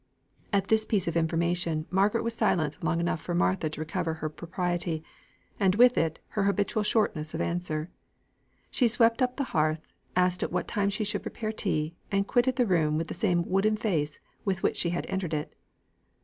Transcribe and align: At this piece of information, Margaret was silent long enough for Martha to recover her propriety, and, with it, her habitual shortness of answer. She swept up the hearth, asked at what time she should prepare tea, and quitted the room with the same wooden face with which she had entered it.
At 0.51 0.69
this 0.69 0.83
piece 0.83 1.07
of 1.07 1.15
information, 1.15 1.85
Margaret 1.91 2.23
was 2.23 2.33
silent 2.33 2.83
long 2.83 2.99
enough 2.99 3.21
for 3.21 3.35
Martha 3.35 3.69
to 3.69 3.79
recover 3.79 4.15
her 4.15 4.29
propriety, 4.29 5.03
and, 5.59 5.75
with 5.75 5.95
it, 5.95 6.17
her 6.29 6.45
habitual 6.45 6.81
shortness 6.81 7.35
of 7.35 7.39
answer. 7.39 7.91
She 8.71 8.87
swept 8.87 9.21
up 9.21 9.37
the 9.37 9.43
hearth, 9.53 9.85
asked 10.15 10.41
at 10.41 10.51
what 10.51 10.67
time 10.67 10.89
she 10.89 11.03
should 11.03 11.21
prepare 11.21 11.51
tea, 11.51 11.93
and 12.11 12.25
quitted 12.25 12.55
the 12.55 12.65
room 12.65 12.97
with 12.97 13.09
the 13.09 13.13
same 13.13 13.47
wooden 13.47 13.77
face 13.77 14.19
with 14.43 14.63
which 14.63 14.77
she 14.77 14.89
had 14.89 15.05
entered 15.07 15.35
it. 15.35 15.53